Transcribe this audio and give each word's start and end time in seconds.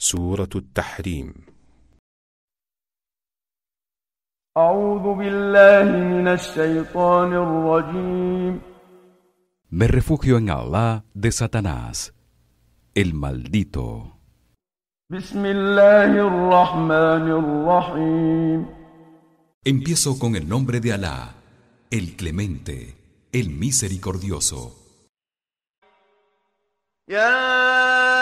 سورة 0.00 0.48
التحريم 0.56 1.34
أعوذ 4.56 5.14
بالله 5.18 5.84
من 5.92 6.28
الشيطان 6.28 7.32
الرجيم 7.32 8.60
Me 9.70 9.86
refugio 9.88 10.38
en 10.38 10.48
Allah 10.48 11.04
de 11.14 11.30
Satanás, 11.32 12.14
el 12.94 13.12
maldito. 13.14 14.16
بسم 15.10 15.44
الله 15.44 16.10
الرحمن 16.28 17.26
الرحيم 17.30 18.66
Empiezo 19.64 20.18
con 20.18 20.36
el 20.36 20.48
nombre 20.48 20.80
de 20.80 20.92
Alá, 20.92 21.34
el 21.90 22.16
clemente, 22.16 22.94
el 23.32 23.50
misericordioso. 23.50 24.72
يا 27.08 27.28
أيها 27.28 28.19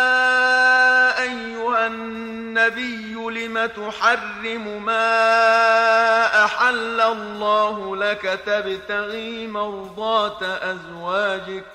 النبي 1.89 3.13
لم 3.13 3.65
تحرم 3.65 4.85
ما 4.85 6.45
أحل 6.45 6.99
الله 7.01 7.95
لك 7.95 8.21
تبتغي 8.45 9.47
مرضات 9.47 10.43
أزواجك 10.43 11.65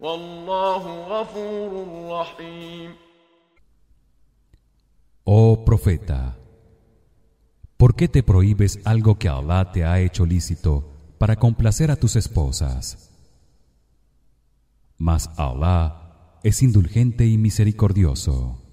والله 0.00 0.82
غفور 1.08 1.72
رحيم 2.20 2.94
Oh 5.30 5.62
profeta, 5.62 6.38
¿por 7.76 7.94
qué 7.94 8.08
te 8.08 8.22
prohíbes 8.22 8.80
algo 8.86 9.18
que 9.18 9.28
Allah 9.28 9.70
te 9.72 9.84
ha 9.84 10.00
hecho 10.00 10.24
lícito 10.24 10.72
para 11.18 11.36
complacer 11.36 11.90
a 11.90 11.96
tus 11.96 12.16
esposas? 12.16 13.10
Mas 14.96 15.28
Allah 15.36 16.40
es 16.42 16.62
indulgente 16.62 17.26
y 17.26 17.36
misericordioso. 17.36 18.67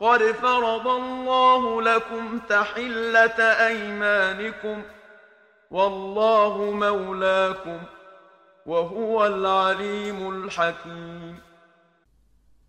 قد 0.00 0.22
فرض 0.22 0.86
الله 0.86 1.82
لكم 1.82 2.38
تحلة 2.48 3.40
أيمانكم 3.68 4.82
والله 5.70 6.70
مولاكم 6.72 7.78
وهو 8.66 9.26
العليم 9.26 10.30
الحكيم 10.30 11.50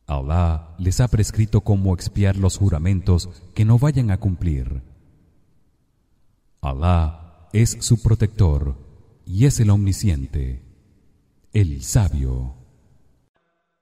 Allah 0.07 0.75
les 0.77 0.99
ha 0.99 1.07
prescrito 1.07 1.61
cómo 1.61 1.93
expiar 1.93 2.35
los 2.35 2.57
juramentos 2.57 3.29
que 3.55 3.63
no 3.63 3.79
vayan 3.79 4.11
a 4.11 4.17
cumplir. 4.17 4.81
Allah 6.59 7.47
es 7.53 7.77
su 7.79 8.01
protector 8.01 8.75
y 9.25 9.45
es 9.45 9.61
el 9.61 9.69
omnisciente, 9.69 10.61
el 11.53 11.81
sabio. 11.81 12.55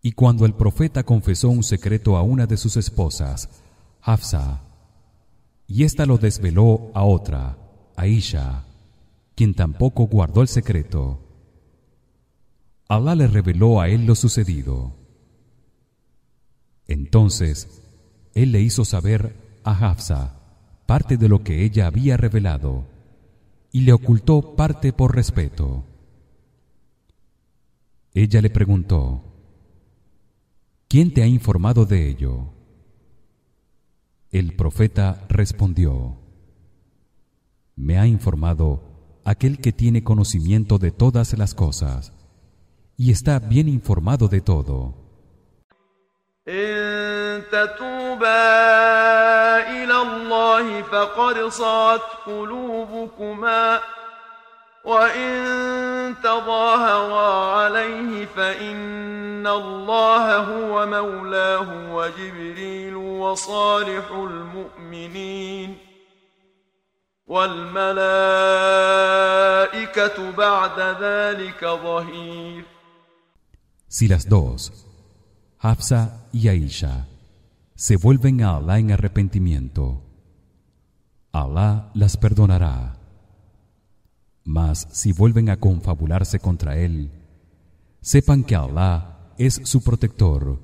Y 0.00 0.12
cuando 0.12 0.46
el 0.46 0.54
profeta 0.54 1.02
confesó 1.02 1.50
un 1.50 1.62
secreto 1.62 2.16
a 2.16 2.22
una 2.22 2.46
de 2.46 2.56
sus 2.56 2.78
esposas, 2.78 3.50
Hafsa, 4.00 4.62
y 5.66 5.84
ésta 5.84 6.06
lo 6.06 6.16
desveló 6.16 6.90
a 6.94 7.04
otra, 7.04 7.58
Aisha, 7.96 8.64
quien 9.34 9.52
tampoco 9.52 10.06
guardó 10.06 10.40
el 10.40 10.48
secreto, 10.48 11.20
Allah 12.88 13.14
le 13.14 13.26
reveló 13.26 13.78
a 13.78 13.90
él 13.90 14.06
lo 14.06 14.14
sucedido. 14.14 14.94
Entonces, 16.86 17.82
él 18.32 18.52
le 18.52 18.62
hizo 18.62 18.86
saber 18.86 19.36
a 19.64 19.90
Hafsa 19.90 20.40
parte 20.86 21.18
de 21.18 21.28
lo 21.28 21.44
que 21.44 21.62
ella 21.62 21.88
había 21.88 22.16
revelado 22.16 22.86
y 23.72 23.80
le 23.80 23.92
ocultó 23.92 24.54
parte 24.54 24.92
por 24.92 25.16
respeto. 25.16 25.84
Ella 28.14 28.40
le 28.42 28.50
preguntó: 28.50 29.24
¿Quién 30.88 31.12
te 31.14 31.22
ha 31.22 31.26
informado 31.26 31.86
de 31.86 32.08
ello? 32.08 32.52
El 34.30 34.54
profeta 34.54 35.24
respondió: 35.28 36.18
Me 37.74 37.98
ha 37.98 38.06
informado 38.06 38.82
aquel 39.24 39.58
que 39.58 39.72
tiene 39.72 40.04
conocimiento 40.04 40.78
de 40.78 40.90
todas 40.90 41.36
las 41.38 41.54
cosas 41.54 42.12
y 42.96 43.10
está 43.10 43.38
bien 43.38 43.68
informado 43.68 44.28
de 44.28 44.40
todo. 44.42 45.02
إن 46.48 47.01
تتوبا 47.52 48.42
إلى 49.70 49.96
الله 50.02 50.82
فقد 50.82 51.48
صغت 51.48 52.02
قلوبكما 52.26 53.80
وإن 54.84 56.14
تظاهرا 56.22 57.56
عليه 57.56 58.26
فإن 58.26 59.46
الله 59.46 60.36
هو 60.36 60.86
مولاه 60.86 61.94
وجبريل 61.94 62.96
وصالح 62.96 64.10
المؤمنين 64.10 65.76
والملائكة 67.26 67.92
بعد 70.30 70.80
ذلك 71.00 71.64
ظهير. 71.64 72.64
Si 73.88 74.08
las 74.08 74.26
dos, 74.28 74.72
Hafsa 75.58 76.26
y 76.32 76.48
Aisha, 76.48 77.06
se 77.82 77.96
vuelven 77.96 78.44
a 78.44 78.58
Allah 78.58 78.78
en 78.78 78.92
arrepentimiento, 78.92 80.04
Allah 81.32 81.90
las 81.94 82.16
perdonará. 82.16 82.94
Mas 84.44 84.86
si 84.92 85.12
vuelven 85.12 85.50
a 85.50 85.56
confabularse 85.56 86.38
contra 86.38 86.78
él, 86.78 87.10
sepan 88.00 88.44
que 88.44 88.54
Allah 88.54 89.32
es 89.36 89.62
su 89.64 89.82
protector 89.82 90.60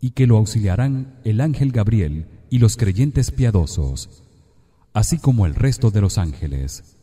y 0.00 0.12
que 0.12 0.26
lo 0.26 0.38
auxiliarán 0.38 1.20
el 1.24 1.42
ángel 1.42 1.72
Gabriel 1.72 2.26
y 2.48 2.58
los 2.58 2.78
creyentes 2.78 3.32
piadosos, 3.32 4.22
así 4.94 5.18
como 5.18 5.44
el 5.44 5.54
resto 5.54 5.90
de 5.90 6.00
los 6.00 6.16
ángeles. 6.16 6.96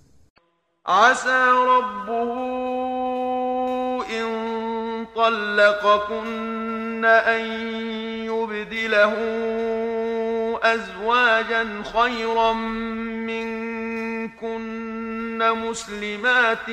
يبدله 8.73 9.13
أزواجا 10.63 11.83
خيرا 11.93 12.53
منكن 14.43 14.63
مسلمات 15.37 16.69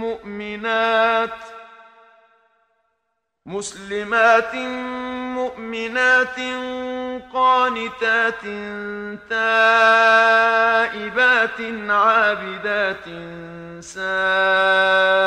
مؤمنات 0.00 1.30
مسلمات 3.46 4.54
مؤمنات 5.34 6.38
قانتات 7.34 8.42
تائبات 9.30 10.40
عابدات 11.90 13.04
سائحات 13.80 15.24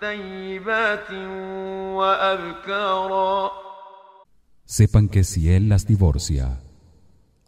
ثيبات 0.00 1.10
وأبكارا 1.96 3.55
Sepan 4.66 5.08
que 5.08 5.22
si 5.22 5.48
él 5.48 5.68
las 5.68 5.86
divorcia, 5.86 6.60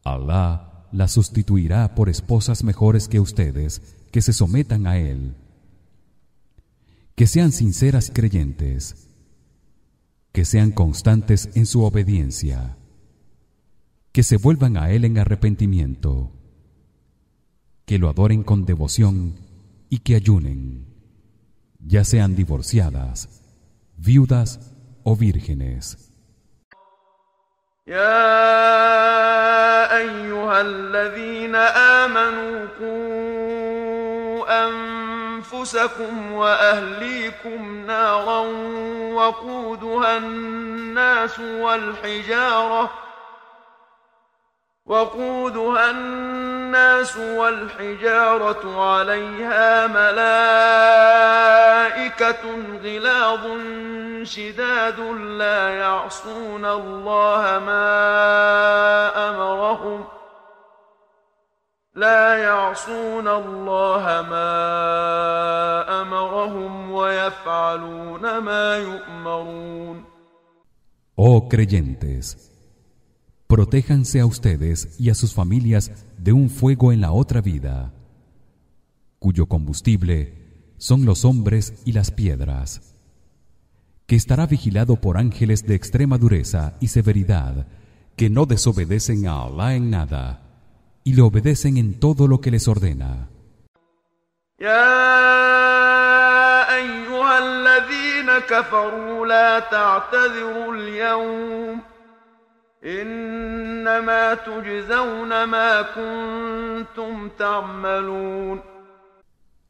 Allah 0.04 0.86
las 0.92 1.12
sustituirá 1.12 1.94
por 1.94 2.08
esposas 2.08 2.64
mejores 2.64 3.08
que 3.08 3.20
ustedes 3.20 3.82
que 4.10 4.22
se 4.22 4.32
sometan 4.32 4.86
a 4.86 4.98
él. 4.98 5.34
Que 7.16 7.26
sean 7.26 7.50
sinceras 7.50 8.08
y 8.08 8.12
creyentes, 8.12 9.08
que 10.32 10.44
sean 10.44 10.70
constantes 10.70 11.50
en 11.54 11.66
su 11.66 11.82
obediencia, 11.82 12.76
que 14.12 14.22
se 14.22 14.36
vuelvan 14.36 14.76
a 14.76 14.92
él 14.92 15.04
en 15.04 15.18
arrepentimiento, 15.18 16.32
que 17.84 17.98
lo 17.98 18.08
adoren 18.08 18.44
con 18.44 18.64
devoción 18.64 19.34
y 19.90 19.98
que 19.98 20.14
ayunen, 20.14 20.86
ya 21.84 22.04
sean 22.04 22.36
divorciadas, 22.36 23.42
viudas 23.96 24.72
o 25.02 25.16
vírgenes. 25.16 26.07
يا 27.88 29.48
أيها 29.96 30.60
الذين 30.60 31.54
آمنوا 31.56 32.66
قوا 32.80 34.44
أنفسكم 34.66 36.32
وأهليكم 36.32 37.86
نارا 37.86 38.38
وقودها 39.12 40.16
الناس 40.16 41.38
والحجارة 41.40 42.90
وقودها 44.86 45.90
الناس 45.90 47.16
والحجارة 47.16 48.90
عليها 48.90 49.86
ملائكة 49.86 50.28
غلاظ 52.84 53.46
شداد 54.23 54.99
لا 55.37 55.69
يعصون 55.69 56.65
الله 56.65 57.59
ما 57.59 57.89
أمرهم 59.29 60.03
لا 61.95 62.37
يعصون 62.37 63.27
الله 63.27 64.03
ما 64.29 64.51
أمرهم 66.01 66.91
ويفعلون 66.91 68.37
ما 68.37 68.77
يؤمرون 68.77 70.03
Oh 71.15 71.47
creyentes, 71.47 72.51
protéjanse 73.47 74.19
a 74.19 74.25
ustedes 74.25 74.99
y 74.99 75.11
a 75.11 75.13
sus 75.13 75.31
familias 75.31 75.91
de 76.17 76.33
un 76.33 76.49
fuego 76.49 76.91
en 76.91 77.01
la 77.01 77.11
otra 77.11 77.39
vida, 77.39 77.93
cuyo 79.19 79.45
combustible 79.45 80.33
son 80.77 81.05
los 81.05 81.23
hombres 81.23 81.83
y 81.85 81.91
las 81.91 82.09
piedras, 82.09 82.93
que 84.08 84.16
estará 84.16 84.46
vigilado 84.46 84.96
por 84.96 85.18
ángeles 85.18 85.66
de 85.66 85.74
extrema 85.74 86.16
dureza 86.16 86.78
y 86.80 86.88
severidad 86.88 87.66
que 88.16 88.30
no 88.30 88.46
desobedecen 88.46 89.28
a 89.28 89.42
Allah 89.42 89.74
en 89.74 89.90
nada 89.90 90.40
y 91.04 91.12
le 91.12 91.20
obedecen 91.20 91.76
en 91.76 92.00
todo 92.00 92.26
lo 92.26 92.40
que 92.40 92.50
les 92.50 92.66
ordena. 92.68 93.28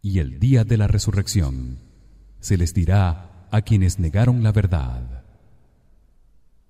Y 0.01 0.19
el 0.21 0.39
día 0.39 0.63
de 0.65 0.77
la 0.77 0.87
resurrección 0.87 1.81
se 2.39 2.57
les 2.57 2.73
dirá 2.73 3.28
a 3.51 3.63
quienes 3.63 3.99
negaron 3.99 4.43
la 4.43 4.53
verdad: 4.53 5.25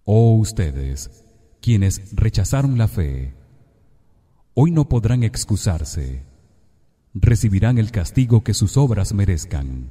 Oh 0.05 0.37
ustedes, 0.37 1.25
quienes 1.61 2.15
rechazaron 2.15 2.79
la 2.79 2.89
fe, 2.89 3.35
hoy 4.55 4.71
no 4.71 4.89
podrán 4.89 5.23
excusarse. 5.23 6.25
Recibirán 7.15 7.79
el 7.79 7.91
castigo 7.91 8.45
que 8.45 8.55
sus 8.55 8.77
obras 8.77 9.13
merezcan. 9.13 9.91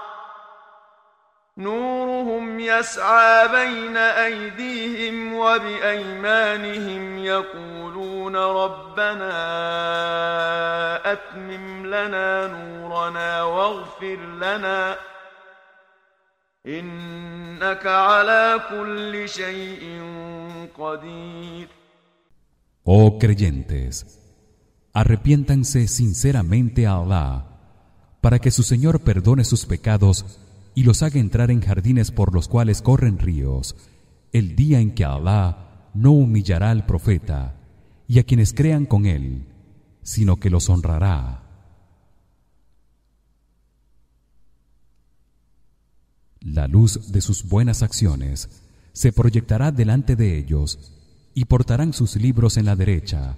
نورهم 1.57 2.59
يسعى 2.59 3.47
بين 3.47 3.97
أيديهم 3.97 5.33
وبأيمانهم 5.33 7.17
يقولون 7.17 8.35
ربنا 8.35 9.31
أتمم 11.11 11.85
لنا 11.85 12.47
نورنا 12.47 13.43
واغفر 13.43 14.17
لنا 14.41 14.97
إنك 16.67 17.85
على 17.85 18.61
كل 18.69 19.29
شيء 19.29 20.01
قدير 20.77 21.67
Oh 22.83 23.19
creyentes, 23.19 23.93
arrepiéntanse 24.93 25.87
sinceramente 25.87 26.87
a 26.87 26.93
Allah 26.95 27.45
para 28.21 28.39
que 28.39 28.51
su 28.51 28.63
Señor 28.63 29.01
perdone 29.03 29.43
sus 29.43 29.65
pecados 29.67 30.25
y 30.75 30.83
los 30.83 31.03
haga 31.03 31.19
entrar 31.19 31.51
en 31.51 31.61
jardines 31.61 32.11
por 32.11 32.33
los 32.33 32.47
cuales 32.47 32.81
corren 32.81 33.19
ríos, 33.19 33.75
el 34.31 34.55
día 34.55 34.79
en 34.79 34.93
que 34.93 35.05
Allah 35.05 35.89
no 35.93 36.11
humillará 36.11 36.71
al 36.71 36.85
profeta 36.85 37.55
y 38.07 38.19
a 38.19 38.23
quienes 38.23 38.53
crean 38.53 38.85
con 38.85 39.05
él, 39.05 39.47
sino 40.03 40.37
que 40.37 40.49
los 40.49 40.69
honrará. 40.69 41.43
La 46.39 46.67
luz 46.67 47.11
de 47.11 47.21
sus 47.21 47.47
buenas 47.47 47.83
acciones 47.83 48.49
se 48.93 49.13
proyectará 49.13 49.71
delante 49.71 50.15
de 50.15 50.37
ellos 50.37 50.91
y 51.33 51.45
portarán 51.45 51.93
sus 51.93 52.15
libros 52.15 52.57
en 52.57 52.65
la 52.65 52.75
derecha 52.75 53.37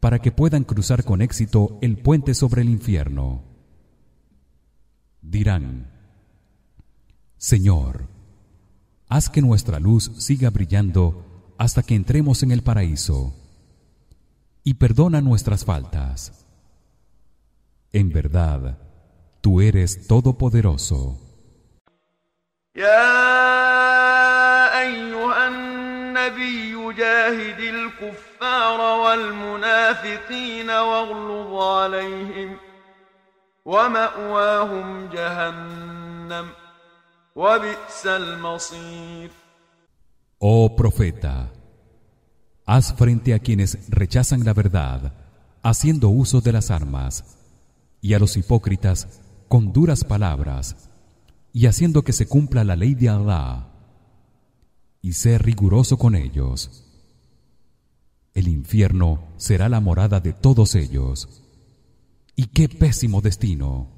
para 0.00 0.20
que 0.20 0.30
puedan 0.30 0.64
cruzar 0.64 1.04
con 1.04 1.20
éxito 1.20 1.78
el 1.82 1.98
puente 1.98 2.34
sobre 2.34 2.62
el 2.62 2.68
infierno. 2.68 3.42
Dirán: 5.20 5.97
Señor, 7.37 8.07
haz 9.09 9.29
que 9.29 9.41
nuestra 9.41 9.79
luz 9.79 10.11
siga 10.17 10.49
brillando 10.49 11.25
hasta 11.57 11.83
que 11.83 11.95
entremos 11.95 12.43
en 12.43 12.51
el 12.51 12.63
paraíso 12.63 13.33
y 14.63 14.75
perdona 14.75 15.21
nuestras 15.21 15.65
faltas. 15.65 16.45
En 17.91 18.09
verdad, 18.11 18.77
tú 19.41 19.61
eres 19.61 20.07
todopoderoso. 20.07 21.19
يا 22.75 23.21
أيها 24.81 25.47
النبي 25.47 26.93
جاهد 26.93 27.59
الكفار 27.59 28.99
والمنافقين 28.99 30.69
واغلظ 30.69 31.63
عليهم 31.63 32.57
ومأواهم 33.65 35.09
جهنم 35.09 36.49
وبئس 36.49 36.51
المصير 36.51 36.66
Oh 40.40 40.74
profeta, 40.74 41.52
haz 42.66 42.92
frente 42.94 43.32
a 43.32 43.38
quienes 43.38 43.88
rechazan 43.88 44.44
la 44.44 44.52
verdad, 44.52 45.14
haciendo 45.62 46.08
uso 46.08 46.40
de 46.40 46.50
las 46.50 46.72
armas, 46.72 47.36
y 48.00 48.14
a 48.14 48.18
los 48.18 48.36
hipócritas 48.36 49.20
con 49.46 49.72
duras 49.72 50.02
palabras, 50.02 50.90
y 51.52 51.66
haciendo 51.66 52.02
que 52.02 52.12
se 52.12 52.26
cumpla 52.26 52.64
la 52.64 52.74
ley 52.74 52.96
de 52.96 53.08
Allah, 53.08 53.68
y 55.00 55.12
ser 55.12 55.44
riguroso 55.44 55.96
con 55.96 56.16
ellos. 56.16 56.86
El 58.34 58.48
infierno 58.48 59.28
será 59.36 59.68
la 59.68 59.78
morada 59.78 60.18
de 60.18 60.32
todos 60.32 60.74
ellos. 60.74 61.44
Y 62.34 62.46
qué 62.46 62.68
pésimo 62.68 63.20
destino. 63.20 63.97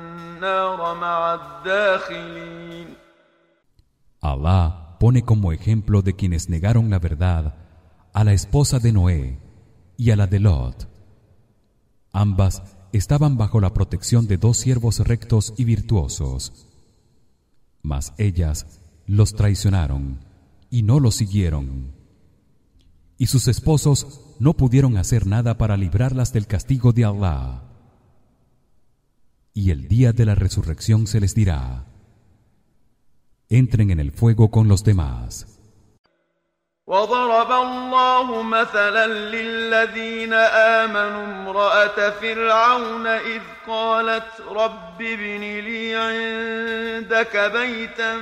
النار 0.40 0.94
مع 0.94 1.34
الداخلين 1.34 2.86
Allah 4.22 4.96
pone 4.98 5.22
como 5.22 5.52
ejemplo 5.52 6.02
de 6.02 6.14
quienes 6.14 6.48
negaron 6.48 6.90
la 6.90 6.98
verdad 6.98 7.54
a 8.12 8.24
la 8.24 8.32
esposa 8.32 8.78
de 8.78 8.92
Noé 8.92 9.38
y 9.96 10.10
a 10.10 10.16
la 10.16 10.26
de 10.26 10.40
Lot. 10.40 10.88
Ambas 12.12 12.62
estaban 12.92 13.36
bajo 13.36 13.60
la 13.60 13.72
protección 13.72 14.26
de 14.26 14.36
dos 14.38 14.56
siervos 14.56 15.00
rectos 15.00 15.54
y 15.56 15.64
virtuosos. 15.64 16.66
Mas 17.82 18.14
ellas 18.18 18.80
los 19.06 19.34
traicionaron 19.34 20.18
y 20.70 20.82
no 20.82 20.98
los 20.98 21.14
siguieron. 21.16 21.94
y 23.18 23.26
sus 23.26 23.48
esposos 23.48 24.20
no 24.38 24.54
pudieron 24.54 24.96
hacer 24.98 25.26
nada 25.26 25.56
para 25.56 25.76
librarlas 25.76 26.32
del 26.32 26.46
castigo 26.46 26.92
de 26.92 27.04
Allah 27.06 27.62
Y 29.53 29.71
el 29.71 29.87
día 29.87 30.11
de 30.13 30.25
la 30.25 30.35
resurrección 30.35 31.07
se 31.07 31.19
les 31.19 31.35
dirá 31.35 31.85
entren 33.51 33.91
en 33.91 33.99
el 33.99 34.11
fuego 34.11 34.49
con 34.49 34.67
los 34.67 34.83
demás. 34.83 35.47
وضرب 36.87 37.51
الله 37.51 38.41
مثلا 38.43 39.07
للذين 39.07 40.33
آمنوا 40.83 41.25
امرأة 41.25 42.09
فرعون 42.09 43.07
إذ 43.07 43.41
قالت 43.67 44.41
رب 44.49 45.01
ابن 45.01 45.41
لي 45.41 45.95
عندك 45.95 47.51
بيتا 47.53 48.17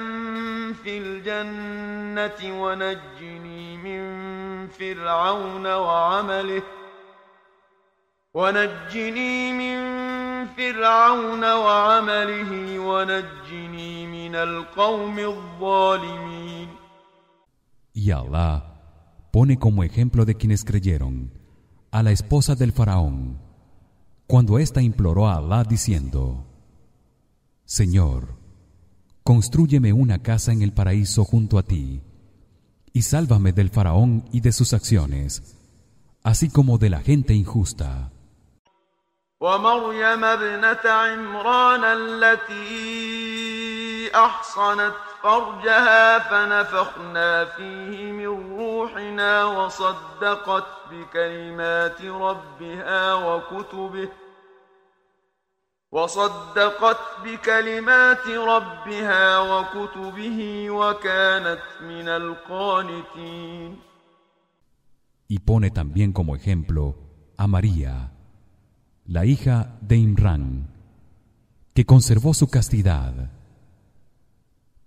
في 0.84 0.98
الجنة 0.98 2.62
ونجني 2.62 3.78
من 3.78 4.02
فرعون 4.68 5.66
وعمله 5.66 6.64
ونجني 8.34 9.54
من 9.54 9.89
فرعون 10.59 11.45
وعمله 11.45 12.79
ونجني 12.79 14.07
من 14.07 14.35
القوم 14.35 15.19
الظالمين 15.19 16.69
Y 17.95 18.11
Allah 18.11 18.63
pone 19.31 19.57
como 19.59 19.85
ejemplo 19.85 20.25
de 20.25 20.35
quienes 20.35 20.65
creyeron 20.65 21.31
a 21.91 22.03
la 22.03 22.11
esposa 22.11 22.55
del 22.55 22.73
faraón 22.73 23.39
cuando 24.27 24.59
ésta 24.59 24.83
imploró 24.83 25.29
a 25.29 25.37
Allah 25.37 25.65
diciendo 25.65 26.47
Señor 27.65 28.37
Constrúyeme 29.23 29.93
una 29.93 30.19
casa 30.19 30.53
en 30.53 30.61
el 30.61 30.73
paraíso 30.73 31.25
junto 31.25 31.59
a 31.59 31.63
ti 31.63 32.03
y 32.93 33.03
sálvame 33.03 33.53
del 33.53 33.71
faraón 33.71 34.25
y 34.33 34.41
de 34.41 34.53
sus 34.53 34.73
acciones 34.75 35.57
así 36.23 36.49
como 36.49 36.79
de 36.79 36.91
la 36.91 37.01
gente 37.01 37.35
injusta 37.35 38.11
ومريم 39.42 40.24
ابنة 40.26 40.92
عمران 40.92 41.84
التي 41.84 42.70
أحصنت 44.16 44.94
فرجها 45.24 46.20
فنفخنا 46.20 47.46
فيه 47.46 48.12
من 48.12 48.58
روحنا 48.60 49.46
وصدقت 49.46 50.66
بكلمات 50.92 52.02
ربها 52.02 53.14
وكتبه 53.14 54.10
وصدقت 55.92 57.00
بكلمات 57.24 58.28
ربها 58.28 59.40
وكتبه 59.40 60.70
وكانت 60.70 61.64
من 61.82 62.08
القانتين. 62.08 63.80
Y 65.32 65.38
pone 65.40 65.70
también 65.70 66.12
como 66.12 66.36
ejemplo 66.36 66.96
a 67.38 67.48
María 67.48 68.19
la 69.10 69.26
hija 69.26 69.80
de 69.82 69.98
Imran, 69.98 70.68
que 71.74 71.84
conservó 71.84 72.36
su 72.36 72.48
castidad, 72.48 73.32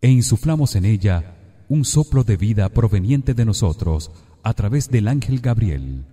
e 0.00 0.10
insuflamos 0.10 0.76
en 0.76 0.84
ella 0.84 1.34
un 1.68 1.84
soplo 1.84 2.22
de 2.22 2.36
vida 2.36 2.68
proveniente 2.68 3.34
de 3.34 3.44
nosotros 3.44 4.12
a 4.44 4.54
través 4.54 4.90
del 4.90 5.08
ángel 5.08 5.40
Gabriel. 5.40 6.04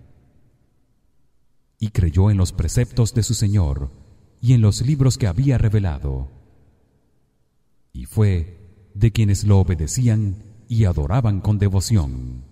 Y 1.77 1.89
creyó 1.89 2.31
en 2.31 2.37
los 2.37 2.51
preceptos 2.51 3.13
de 3.13 3.21
su 3.21 3.35
Señor 3.35 3.91
y 4.41 4.53
en 4.53 4.61
los 4.61 4.81
libros 4.81 5.19
que 5.19 5.27
había 5.27 5.59
revelado. 5.59 6.31
Y 7.93 8.05
fue 8.05 8.89
de 8.95 9.11
quienes 9.11 9.43
lo 9.43 9.59
obedecían 9.59 10.43
y 10.67 10.85
adoraban 10.85 11.41
con 11.41 11.59
devoción. 11.59 12.48